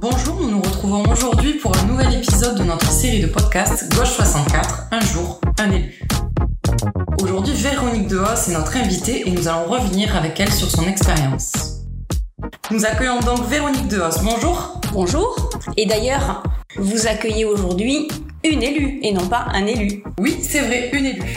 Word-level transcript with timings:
Bonjour, 0.00 0.40
nous 0.40 0.50
nous 0.50 0.62
retrouvons 0.62 1.02
aujourd'hui 1.12 1.58
pour 1.58 1.76
un 1.76 1.84
nouvel 1.84 2.14
épisode 2.14 2.56
de 2.56 2.64
notre 2.64 2.90
série 2.90 3.20
de 3.20 3.26
podcasts 3.26 3.94
Gauche 3.94 4.12
64, 4.12 4.86
un 4.92 5.00
jour, 5.00 5.42
un 5.58 5.70
élu. 5.70 6.00
Aujourd'hui, 7.22 7.52
Véronique 7.52 8.06
Dehausse 8.06 8.48
est 8.48 8.54
notre 8.54 8.78
invitée 8.78 9.28
et 9.28 9.30
nous 9.30 9.46
allons 9.46 9.64
revenir 9.64 10.16
avec 10.16 10.40
elle 10.40 10.50
sur 10.50 10.70
son 10.70 10.84
expérience. 10.88 11.52
Nous 12.70 12.86
accueillons 12.86 13.20
donc 13.20 13.46
Véronique 13.46 13.88
Dehausse. 13.88 14.22
Bonjour. 14.22 14.80
Bonjour. 14.94 15.50
Et 15.76 15.84
d'ailleurs, 15.84 16.44
vous 16.78 17.06
accueillez 17.06 17.44
aujourd'hui 17.44 18.08
une 18.42 18.62
élue 18.62 19.00
et 19.02 19.12
non 19.12 19.28
pas 19.28 19.48
un 19.52 19.66
élu. 19.66 20.02
Oui, 20.18 20.38
c'est 20.40 20.60
vrai, 20.60 20.88
une 20.94 21.04
élue. 21.04 21.36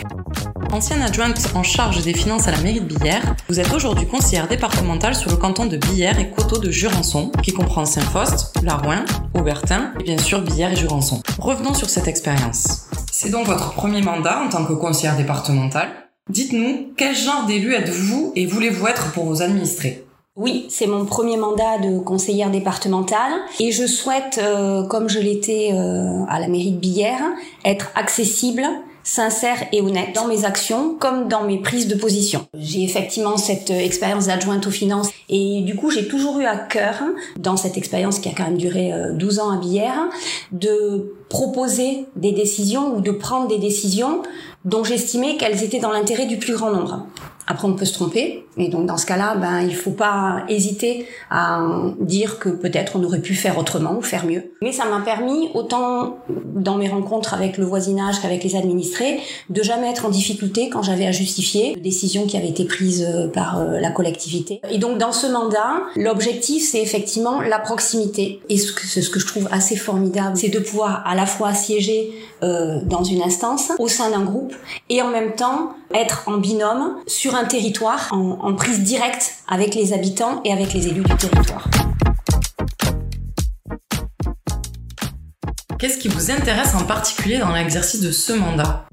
Ancienne 0.73 1.03
adjointe 1.03 1.37
en 1.53 1.61
charge 1.61 2.01
des 2.03 2.15
finances 2.15 2.47
à 2.47 2.51
la 2.51 2.59
mairie 2.59 2.81
de 2.81 2.85
Billère, 2.85 3.35
vous 3.47 3.59
êtes 3.59 3.71
aujourd'hui 3.73 4.07
conseillère 4.07 4.47
départementale 4.47 5.13
sur 5.13 5.29
le 5.29 5.37
canton 5.37 5.67
de 5.67 5.77
Billère 5.77 6.17
et 6.17 6.31
Coteau 6.31 6.57
de 6.57 6.71
Jurançon, 6.71 7.31
qui 7.43 7.53
comprend 7.53 7.85
Saint-Faust, 7.85 8.55
Larouin, 8.63 9.05
Aubertin 9.35 9.93
et 9.99 10.03
bien 10.03 10.17
sûr 10.17 10.41
Billère 10.41 10.71
et 10.71 10.75
Jurançon. 10.75 11.21
Revenons 11.37 11.75
sur 11.75 11.91
cette 11.91 12.07
expérience. 12.07 12.87
C'est 13.11 13.29
donc 13.29 13.45
votre 13.45 13.73
premier 13.73 14.01
mandat 14.01 14.41
en 14.41 14.49
tant 14.49 14.65
que 14.65 14.73
conseillère 14.73 15.15
départementale. 15.15 15.89
Dites-nous, 16.31 16.93
quel 16.97 17.15
genre 17.15 17.45
d'élu 17.45 17.75
êtes-vous 17.75 18.33
et 18.35 18.47
voulez-vous 18.47 18.87
être 18.87 19.11
pour 19.11 19.25
vos 19.25 19.43
administrés? 19.43 20.03
Oui, 20.35 20.65
c'est 20.69 20.87
mon 20.87 21.05
premier 21.05 21.37
mandat 21.37 21.77
de 21.77 21.99
conseillère 21.99 22.49
départementale 22.49 23.33
et 23.59 23.71
je 23.71 23.85
souhaite, 23.85 24.39
euh, 24.41 24.87
comme 24.87 25.07
je 25.07 25.19
l'étais 25.19 25.69
euh, 25.71 26.25
à 26.27 26.39
la 26.39 26.47
mairie 26.47 26.71
de 26.71 26.79
Billère, 26.79 27.21
être 27.63 27.91
accessible 27.93 28.63
sincère 29.03 29.57
et 29.71 29.81
honnête 29.81 30.13
dans 30.15 30.27
mes 30.27 30.45
actions 30.45 30.95
comme 30.95 31.27
dans 31.27 31.43
mes 31.43 31.59
prises 31.61 31.87
de 31.87 31.95
position. 31.95 32.47
J'ai 32.57 32.83
effectivement 32.83 33.37
cette 33.37 33.71
euh, 33.71 33.79
expérience 33.79 34.27
d'adjointe 34.27 34.65
aux 34.67 34.71
finances 34.71 35.09
et 35.29 35.61
du 35.61 35.75
coup 35.75 35.91
j'ai 35.91 36.07
toujours 36.07 36.39
eu 36.39 36.45
à 36.45 36.57
cœur, 36.57 36.95
dans 37.37 37.57
cette 37.57 37.77
expérience 37.77 38.19
qui 38.19 38.29
a 38.29 38.33
quand 38.35 38.45
même 38.45 38.57
duré 38.57 38.91
12 39.13 39.39
ans 39.39 39.51
à 39.51 39.57
Billère, 39.57 40.09
de 40.51 41.13
proposer 41.29 42.05
des 42.15 42.31
décisions 42.31 42.95
ou 42.95 43.01
de 43.01 43.11
prendre 43.11 43.47
des 43.47 43.57
décisions 43.57 44.21
dont 44.65 44.83
j'estimais 44.83 45.37
qu'elles 45.37 45.63
étaient 45.63 45.79
dans 45.79 45.91
l'intérêt 45.91 46.25
du 46.25 46.37
plus 46.37 46.53
grand 46.53 46.71
nombre. 46.71 47.05
Après, 47.47 47.67
on 47.67 47.73
peut 47.73 47.85
se 47.85 47.93
tromper, 47.93 48.45
et 48.57 48.69
donc 48.69 48.85
dans 48.85 48.97
ce 48.97 49.05
cas-là, 49.05 49.35
ben 49.35 49.61
il 49.61 49.75
faut 49.75 49.91
pas 49.91 50.43
hésiter 50.47 51.07
à 51.29 51.61
dire 51.99 52.39
que 52.39 52.49
peut-être 52.49 52.95
on 52.95 53.03
aurait 53.03 53.21
pu 53.21 53.35
faire 53.35 53.57
autrement 53.57 53.97
ou 53.97 54.01
faire 54.01 54.25
mieux. 54.25 54.51
Mais 54.61 54.71
ça 54.71 54.85
m'a 54.85 55.01
permis, 55.01 55.49
autant 55.53 56.17
dans 56.29 56.77
mes 56.77 56.87
rencontres 56.87 57.33
avec 57.33 57.57
le 57.57 57.65
voisinage 57.65 58.21
qu'avec 58.21 58.43
les 58.43 58.55
administrés, 58.55 59.19
de 59.49 59.63
jamais 59.63 59.89
être 59.89 60.05
en 60.05 60.09
difficulté 60.09 60.69
quand 60.69 60.83
j'avais 60.83 61.07
à 61.07 61.11
justifier 61.11 61.73
les 61.75 61.81
décisions 61.81 62.25
qui 62.27 62.37
avaient 62.37 62.49
été 62.49 62.65
prises 62.65 63.05
euh, 63.07 63.27
par 63.27 63.59
euh, 63.59 63.79
la 63.79 63.91
collectivité. 63.91 64.61
Et 64.69 64.77
donc 64.77 64.97
dans 64.97 65.11
ce 65.11 65.27
mandat, 65.27 65.81
l'objectif 65.95 66.63
c'est 66.63 66.81
effectivement 66.81 67.41
la 67.41 67.59
proximité. 67.59 68.39
Et 68.49 68.57
ce 68.57 68.71
que, 68.71 68.85
ce 68.85 69.09
que 69.09 69.19
je 69.19 69.27
trouve 69.27 69.47
assez 69.51 69.75
formidable, 69.75 70.37
c'est 70.37 70.49
de 70.49 70.59
pouvoir 70.59 71.03
à 71.05 71.15
la 71.15 71.25
fois 71.25 71.53
siéger 71.53 72.11
euh, 72.43 72.79
dans 72.85 73.03
une 73.03 73.21
instance, 73.21 73.71
au 73.79 73.87
sein 73.87 74.11
d'un 74.11 74.23
groupe, 74.23 74.53
et 74.89 75.01
en 75.01 75.07
même 75.07 75.33
temps 75.33 75.73
être 75.93 76.23
en 76.27 76.37
binôme 76.37 76.95
sur 77.07 77.32
un 77.35 77.45
territoire, 77.45 78.07
en, 78.11 78.39
en 78.41 78.53
prise 78.55 78.81
directe 78.81 79.33
avec 79.47 79.75
les 79.75 79.93
habitants 79.93 80.41
et 80.43 80.51
avec 80.51 80.73
les 80.73 80.87
élus 80.87 81.03
du 81.03 81.15
territoire. 81.15 81.67
Qu'est-ce 85.79 85.97
qui 85.97 86.07
vous 86.07 86.31
intéresse 86.31 86.75
en 86.75 86.85
particulier 86.85 87.39
dans 87.39 87.51
l'exercice 87.51 87.99
de 87.99 88.11
ce 88.11 88.31
mandat? 88.31 88.85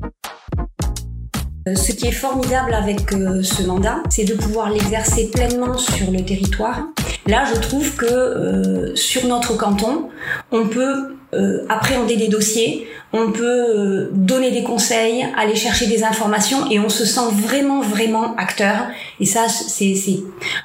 Euh, 1.68 1.74
ce 1.74 1.92
qui 1.92 2.06
est 2.06 2.12
formidable 2.12 2.74
avec 2.74 3.12
euh, 3.12 3.42
ce 3.42 3.62
mandat, 3.62 4.02
c'est 4.08 4.24
de 4.24 4.34
pouvoir 4.34 4.70
l'exercer 4.70 5.30
pleinement 5.30 5.77
sur 5.77 6.11
le 6.11 6.24
territoire. 6.24 6.86
Là, 7.27 7.45
je 7.45 7.61
trouve 7.61 7.95
que 7.96 8.07
euh, 8.07 8.96
sur 8.96 9.27
notre 9.27 9.57
canton, 9.57 10.08
on 10.51 10.67
peut 10.67 11.17
appréhender 11.68 12.17
des 12.17 12.27
dossiers, 12.27 12.89
on 13.12 13.32
peut 13.32 13.42
euh, 13.44 14.10
donner 14.12 14.50
des 14.50 14.62
conseils, 14.62 15.26
aller 15.36 15.56
chercher 15.56 15.86
des 15.86 16.04
informations 16.04 16.70
et 16.70 16.78
on 16.78 16.88
se 16.88 17.04
sent 17.04 17.32
vraiment 17.32 17.80
vraiment 17.80 18.36
acteur. 18.36 18.86
Et 19.18 19.26
ça, 19.26 19.48
c'est, 19.48 19.94
c'est, 19.94 20.20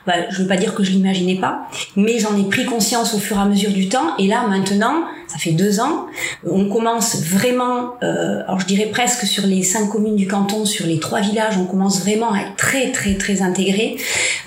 bah, 0.05 0.13
je 0.29 0.41
veux 0.41 0.47
pas 0.47 0.57
dire 0.57 0.75
que 0.75 0.83
je 0.83 0.91
l'imaginais 0.91 1.39
pas, 1.39 1.67
mais 1.95 2.19
j'en 2.19 2.37
ai 2.37 2.43
pris 2.43 2.65
conscience 2.65 3.13
au 3.13 3.19
fur 3.19 3.37
et 3.37 3.41
à 3.41 3.45
mesure 3.45 3.71
du 3.71 3.89
temps. 3.89 4.15
Et 4.19 4.27
là, 4.27 4.45
maintenant, 4.47 5.05
ça 5.27 5.37
fait 5.39 5.51
deux 5.51 5.79
ans, 5.79 6.05
on 6.47 6.69
commence 6.69 7.23
vraiment, 7.23 7.95
euh, 8.03 8.43
alors 8.43 8.59
je 8.59 8.67
dirais 8.67 8.89
presque 8.91 9.25
sur 9.25 9.45
les 9.47 9.63
cinq 9.63 9.89
communes 9.89 10.15
du 10.15 10.27
canton, 10.27 10.65
sur 10.65 10.85
les 10.85 10.99
trois 10.99 11.21
villages, 11.21 11.57
on 11.57 11.65
commence 11.65 12.01
vraiment 12.01 12.31
à 12.31 12.41
être 12.41 12.55
très 12.57 12.91
très 12.91 13.15
très 13.15 13.41
intégré. 13.41 13.97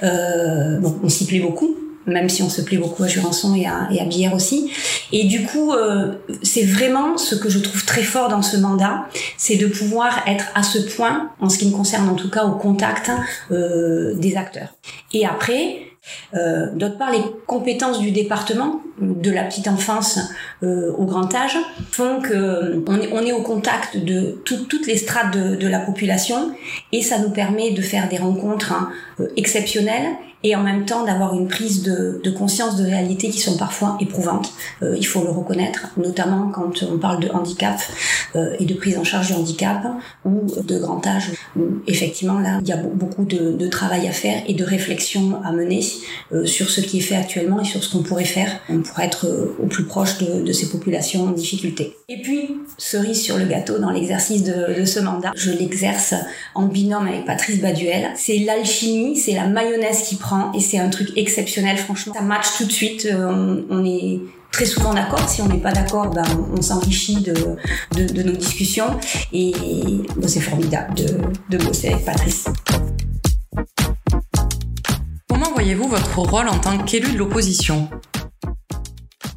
Euh, 0.04 0.78
donc 0.78 0.96
on 1.02 1.08
s'y 1.08 1.26
plaît 1.26 1.40
beaucoup 1.40 1.76
même 2.08 2.28
si 2.28 2.42
on 2.42 2.48
se 2.48 2.62
plaît 2.62 2.78
beaucoup 2.78 3.02
à 3.04 3.06
Jurançon 3.06 3.54
et 3.54 3.66
à, 3.66 3.88
et 3.90 4.04
Bière 4.06 4.34
aussi. 4.34 4.70
Et 5.12 5.24
du 5.24 5.44
coup, 5.44 5.72
euh, 5.72 6.14
c'est 6.42 6.64
vraiment 6.64 7.16
ce 7.16 7.34
que 7.34 7.48
je 7.48 7.58
trouve 7.58 7.84
très 7.84 8.02
fort 8.02 8.28
dans 8.28 8.42
ce 8.42 8.56
mandat, 8.56 9.06
c'est 9.36 9.56
de 9.56 9.66
pouvoir 9.66 10.22
être 10.26 10.46
à 10.54 10.62
ce 10.62 10.78
point, 10.78 11.30
en 11.40 11.48
ce 11.48 11.58
qui 11.58 11.66
me 11.66 11.72
concerne 11.72 12.08
en 12.08 12.14
tout 12.14 12.30
cas, 12.30 12.44
au 12.44 12.52
contact 12.52 13.10
euh, 13.50 14.14
des 14.14 14.36
acteurs. 14.36 14.74
Et 15.12 15.26
après, 15.26 15.88
euh, 16.34 16.66
D'autre 16.74 16.98
part, 16.98 17.10
les 17.12 17.22
compétences 17.46 17.98
du 18.00 18.10
département, 18.10 18.80
de 19.00 19.30
la 19.30 19.44
petite 19.44 19.68
enfance 19.68 20.18
euh, 20.62 20.92
au 20.96 21.04
grand 21.04 21.32
âge, 21.34 21.56
font 21.90 22.20
que 22.20 22.82
est, 23.02 23.12
on 23.12 23.24
est 23.24 23.32
au 23.32 23.42
contact 23.42 23.96
de 23.96 24.40
toutes 24.44 24.86
les 24.86 24.96
strates 24.96 25.36
de, 25.36 25.68
la 25.68 25.80
population 25.80 26.52
et 26.92 27.02
ça 27.02 27.18
nous 27.18 27.30
permet 27.30 27.70
de 27.72 27.82
faire 27.82 28.08
des 28.08 28.16
rencontres 28.16 28.72
hein, 28.72 28.90
euh, 29.20 29.28
exceptionnelles 29.36 30.08
et 30.44 30.54
en 30.54 30.62
même 30.62 30.84
temps 30.84 31.04
d'avoir 31.04 31.34
une 31.34 31.48
prise 31.48 31.82
de, 31.82 32.20
de, 32.22 32.30
conscience 32.30 32.76
de 32.76 32.84
réalité 32.84 33.28
qui 33.30 33.40
sont 33.40 33.56
parfois 33.56 33.96
éprouvantes. 34.00 34.52
Euh, 34.82 34.94
il 34.96 35.06
faut 35.06 35.22
le 35.22 35.30
reconnaître, 35.30 35.88
notamment 35.96 36.48
quand 36.50 36.82
on 36.82 36.98
parle 36.98 37.20
de 37.20 37.28
handicap 37.30 37.80
euh, 38.36 38.54
et 38.58 38.64
de 38.64 38.74
prise 38.74 38.98
en 38.98 39.04
charge 39.04 39.28
du 39.28 39.32
handicap 39.32 39.84
ou 40.24 40.46
de 40.62 40.78
grand 40.78 41.04
âge. 41.06 41.32
Où, 41.56 41.62
effectivement, 41.86 42.38
là, 42.38 42.58
il 42.60 42.68
y 42.68 42.72
a 42.72 42.76
beaucoup 42.76 43.24
de, 43.24 43.52
de, 43.52 43.66
travail 43.68 44.06
à 44.06 44.12
faire 44.12 44.42
et 44.46 44.54
de 44.54 44.64
réflexion 44.64 45.40
à 45.44 45.52
mener 45.52 45.80
euh, 46.32 46.44
sur 46.44 46.68
ce 46.68 46.80
qui 46.80 46.98
est 46.98 47.02
fait 47.02 47.16
actuellement 47.16 47.60
et 47.60 47.64
sur 47.64 47.82
ce 47.82 47.90
qu'on 47.90 48.02
pourrait 48.02 48.24
faire 48.24 48.60
pour 48.66 49.00
être 49.00 49.26
euh, 49.26 49.56
au 49.62 49.66
plus 49.66 49.84
proche 49.84 50.18
de, 50.18 50.42
de, 50.42 50.52
ces 50.52 50.68
populations 50.68 51.24
en 51.24 51.30
difficulté. 51.30 51.96
Et 52.08 52.20
puis, 52.22 52.56
cerise 52.76 53.22
sur 53.22 53.38
le 53.38 53.46
gâteau 53.46 53.78
dans 53.78 53.90
l'exercice 53.90 54.44
de, 54.44 54.78
de 54.78 54.84
ce 54.84 55.00
mandat, 55.00 55.32
je 55.34 55.50
l'exerce 55.50 56.14
en 56.54 56.66
binôme 56.66 57.08
avec 57.08 57.24
Patrice 57.24 57.60
Baduel. 57.60 58.10
C'est 58.14 58.38
l'alchimie, 58.38 59.16
c'est 59.16 59.32
la 59.32 59.46
mayonnaise 59.46 60.02
qui 60.02 60.16
prend 60.16 60.27
et 60.54 60.60
c'est 60.60 60.78
un 60.78 60.88
truc 60.88 61.10
exceptionnel 61.16 61.76
franchement. 61.76 62.14
Ça 62.14 62.22
match 62.22 62.46
tout 62.56 62.64
de 62.64 62.72
suite, 62.72 63.06
euh, 63.10 63.62
on, 63.70 63.84
est 63.84 64.20
très 64.52 64.64
souvent 64.64 64.94
d'accord. 64.94 65.28
Si 65.28 65.42
on 65.42 65.48
n'est 65.48 65.60
pas 65.60 65.72
d'accord, 65.72 66.10
ben, 66.10 66.24
on, 66.56 66.62
s'enrichit 66.62 67.22
de, 67.22 67.34
de, 67.92 68.22
nos 68.22 68.32
discussions 68.32 68.98
et 69.32 69.52
bon, 70.16 70.28
c'est 70.28 70.40
formidable 70.40 70.94
de 71.48 71.58
bosser 71.58 71.88
avec 71.88 72.04
Patrice. 72.04 72.46
Comment 75.28 75.52
voyez-vous 75.52 75.88
votre 75.88 76.18
rôle 76.18 76.48
en 76.48 76.58
tant 76.58 76.78
qu'élu 76.78 77.12
de 77.12 77.18
l'opposition? 77.18 77.88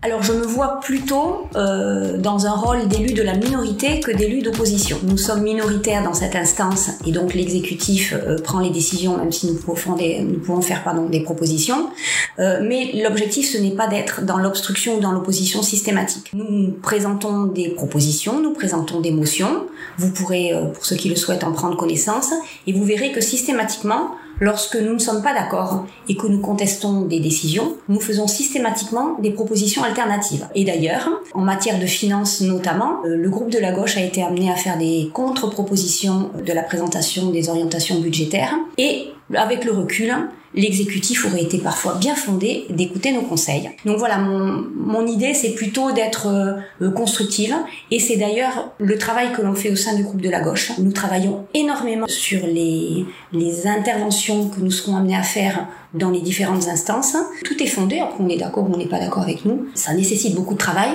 Alors 0.03 0.23
je 0.23 0.33
me 0.33 0.43
vois 0.43 0.79
plutôt 0.79 1.47
euh, 1.55 2.17
dans 2.17 2.47
un 2.47 2.53
rôle 2.53 2.87
d'élu 2.87 3.13
de 3.13 3.21
la 3.21 3.35
minorité 3.35 3.99
que 3.99 4.11
d'élu 4.11 4.41
d'opposition. 4.41 4.97
Nous 5.03 5.17
sommes 5.17 5.43
minoritaires 5.43 6.03
dans 6.03 6.15
cette 6.15 6.35
instance 6.35 6.89
et 7.05 7.11
donc 7.11 7.35
l'exécutif 7.35 8.13
euh, 8.13 8.39
prend 8.41 8.59
les 8.59 8.71
décisions 8.71 9.17
même 9.17 9.31
si 9.31 9.45
nous 9.47 9.55
pouvons, 9.55 10.61
faire 10.61 10.83
pardon, 10.83 11.07
des 11.07 11.21
propositions. 11.21 11.91
Euh, 12.39 12.61
mais 12.67 12.91
l'objectif 13.03 13.51
ce 13.51 13.59
n'est 13.59 13.75
pas 13.75 13.87
d'être 13.87 14.25
dans 14.25 14.37
l'obstruction 14.37 14.97
ou 14.97 15.01
dans 15.01 15.11
l'opposition 15.11 15.61
systématique. 15.61 16.31
Nous 16.33 16.71
présentons 16.81 17.43
des 17.43 17.69
propositions, 17.69 18.41
nous 18.41 18.53
présentons 18.53 19.01
des 19.01 19.11
motions. 19.11 19.67
Vous 19.97 20.09
pourrez, 20.09 20.53
pour 20.73 20.85
ceux 20.85 20.95
qui 20.95 21.09
le 21.09 21.15
souhaitent, 21.15 21.43
en 21.43 21.51
prendre 21.51 21.77
connaissance 21.77 22.31
et 22.65 22.73
vous 22.73 22.83
verrez 22.83 23.11
que 23.11 23.21
systématiquement 23.21 24.15
Lorsque 24.41 24.75
nous 24.75 24.93
ne 24.93 24.99
sommes 24.99 25.21
pas 25.21 25.35
d'accord 25.35 25.85
et 26.09 26.17
que 26.17 26.25
nous 26.25 26.41
contestons 26.41 27.01
des 27.01 27.19
décisions, 27.19 27.77
nous 27.87 28.01
faisons 28.01 28.25
systématiquement 28.25 29.15
des 29.19 29.29
propositions 29.29 29.83
alternatives. 29.83 30.47
Et 30.55 30.65
d'ailleurs, 30.65 31.07
en 31.35 31.41
matière 31.41 31.79
de 31.79 31.85
finances 31.85 32.41
notamment, 32.41 33.01
euh, 33.05 33.15
le 33.15 33.29
groupe 33.29 33.51
de 33.51 33.59
la 33.59 33.71
gauche 33.71 33.97
a 33.97 34.01
été 34.01 34.23
amené 34.23 34.51
à 34.51 34.55
faire 34.55 34.79
des 34.79 35.11
contre-propositions 35.13 36.31
de 36.43 36.53
la 36.53 36.63
présentation 36.63 37.29
des 37.29 37.49
orientations 37.49 37.99
budgétaires. 37.99 38.55
Et 38.79 39.09
avec 39.35 39.63
le 39.63 39.73
recul, 39.73 40.11
l'exécutif 40.53 41.25
aurait 41.25 41.43
été 41.43 41.57
parfois 41.57 41.95
bien 41.95 42.15
fondé 42.15 42.65
d'écouter 42.69 43.11
nos 43.11 43.21
conseils. 43.21 43.69
Donc 43.85 43.97
voilà, 43.97 44.17
mon, 44.17 44.65
mon 44.75 45.07
idée, 45.07 45.33
c'est 45.33 45.51
plutôt 45.51 45.91
d'être 45.91 46.27
euh, 46.27 46.91
constructive, 46.91 47.55
et 47.89 47.99
c'est 47.99 48.17
d'ailleurs 48.17 48.71
le 48.79 48.97
travail 48.97 49.31
que 49.33 49.41
l'on 49.41 49.55
fait 49.55 49.71
au 49.71 49.75
sein 49.75 49.95
du 49.95 50.03
groupe 50.03 50.21
de 50.21 50.29
la 50.29 50.41
gauche. 50.41 50.71
Nous 50.77 50.91
travaillons 50.91 51.45
énormément 51.53 52.07
sur 52.07 52.45
les, 52.45 53.05
les 53.33 53.67
interventions 53.67 54.49
que 54.49 54.59
nous 54.59 54.71
serons 54.71 54.97
amenés 54.97 55.15
à 55.15 55.23
faire 55.23 55.67
dans 55.93 56.09
les 56.09 56.21
différentes 56.21 56.67
instances. 56.67 57.15
Tout 57.43 57.61
est 57.61 57.67
fondé, 57.67 57.99
après 57.99 58.23
on 58.23 58.29
est 58.29 58.37
d'accord 58.37 58.69
ou 58.69 58.73
on 58.73 58.77
n'est 58.77 58.87
pas 58.87 58.99
d'accord 58.99 59.23
avec 59.23 59.45
nous. 59.45 59.67
Ça 59.73 59.93
nécessite 59.93 60.35
beaucoup 60.35 60.53
de 60.53 60.59
travail, 60.59 60.89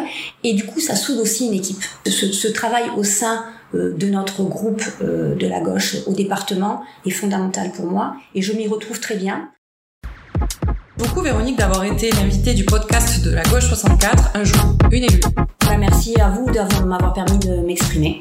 et 0.44 0.54
du 0.54 0.64
coup, 0.64 0.80
ça 0.80 0.96
soude 0.96 1.18
aussi 1.18 1.46
une 1.46 1.54
équipe. 1.54 1.82
Ce, 2.06 2.32
ce 2.32 2.48
travail 2.48 2.84
au 2.96 3.04
sein 3.04 3.36
euh, 3.36 3.55
de 3.76 4.06
notre 4.08 4.42
groupe 4.44 4.82
euh, 5.02 5.34
de 5.34 5.46
la 5.46 5.60
gauche 5.60 5.96
au 6.06 6.12
département 6.12 6.82
est 7.04 7.10
fondamental 7.10 7.70
pour 7.72 7.86
moi 7.86 8.16
et 8.34 8.42
je 8.42 8.52
m'y 8.52 8.66
retrouve 8.68 9.00
très 9.00 9.16
bien. 9.16 9.50
Beaucoup 10.98 11.20
Véronique 11.20 11.58
d'avoir 11.58 11.84
été 11.84 12.10
l'invitée 12.12 12.54
du 12.54 12.64
podcast 12.64 13.22
de 13.22 13.30
la 13.30 13.42
gauche 13.42 13.66
64 13.66 14.30
un 14.34 14.44
jour, 14.44 14.76
une 14.90 15.04
élue. 15.04 15.20
Bah, 15.60 15.76
merci 15.78 16.18
à 16.20 16.30
vous 16.30 16.46
de 16.46 16.84
m'avoir 16.84 17.12
permis 17.12 17.38
de 17.38 17.56
m'exprimer. 17.66 18.18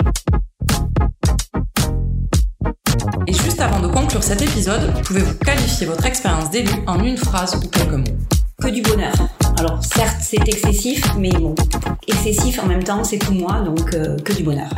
Et 3.27 3.33
juste 3.33 3.61
avant 3.61 3.79
de 3.79 3.87
conclure 3.87 4.23
cet 4.23 4.41
épisode, 4.41 4.91
pouvez-vous 5.03 5.35
qualifier 5.35 5.87
votre 5.87 6.05
expérience 6.05 6.49
d'élu 6.49 6.71
en 6.85 7.03
une 7.03 7.17
phrase 7.17 7.55
ou 7.55 7.67
quelques 7.69 7.93
mots? 7.93 8.17
Que 8.61 8.67
du 8.67 8.81
bonheur. 8.81 9.13
Alors 9.57 9.83
certes 9.83 10.17
c'est 10.21 10.47
excessif, 10.47 11.01
mais 11.17 11.31
bon, 11.31 11.55
excessif 12.07 12.61
en 12.61 12.67
même 12.67 12.83
temps 12.83 13.03
c'est 13.03 13.19
tout 13.19 13.33
moi, 13.33 13.61
donc 13.61 13.93
euh, 13.93 14.17
que 14.17 14.33
du 14.33 14.43
bonheur. 14.43 14.69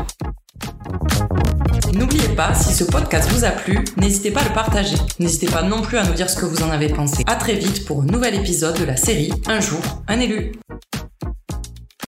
N'oubliez 1.97 2.29
pas, 2.35 2.53
si 2.53 2.75
ce 2.75 2.83
podcast 2.83 3.27
vous 3.31 3.43
a 3.43 3.49
plu, 3.49 3.79
n'hésitez 3.97 4.29
pas 4.29 4.41
à 4.41 4.43
le 4.43 4.53
partager. 4.53 4.95
N'hésitez 5.17 5.47
pas 5.47 5.63
non 5.63 5.81
plus 5.81 5.97
à 5.97 6.03
nous 6.03 6.13
dire 6.13 6.29
ce 6.29 6.37
que 6.37 6.45
vous 6.45 6.61
en 6.61 6.69
avez 6.69 6.89
pensé. 6.89 7.23
À 7.25 7.35
très 7.35 7.55
vite 7.55 7.85
pour 7.85 8.03
un 8.03 8.05
nouvel 8.05 8.35
épisode 8.35 8.79
de 8.79 8.85
la 8.85 8.95
série 8.95 9.33
Un 9.47 9.59
jour, 9.59 9.79
un 10.07 10.19
élu. 10.19 10.51